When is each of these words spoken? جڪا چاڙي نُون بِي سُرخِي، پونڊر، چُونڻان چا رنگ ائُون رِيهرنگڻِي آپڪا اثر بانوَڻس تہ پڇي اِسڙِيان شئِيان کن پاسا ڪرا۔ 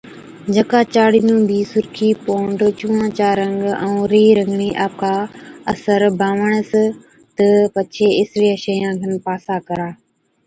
جڪا 0.55 0.79
چاڙي 0.93 1.21
نُون 1.27 1.41
بِي 1.49 1.59
سُرخِي، 1.71 2.09
پونڊر، 2.23 2.69
چُونڻان 2.79 3.09
چا 3.17 3.29
رنگ 3.39 3.59
ائُون 3.83 4.01
رِيهرنگڻِي 4.11 4.69
آپڪا 4.85 5.13
اثر 5.71 6.01
بانوَڻس 6.19 6.71
تہ 7.35 7.47
پڇي 7.73 8.07
اِسڙِيان 8.19 8.57
شئِيان 8.63 8.93
کن 9.01 9.13
پاسا 9.25 9.55
ڪرا۔ 9.67 9.89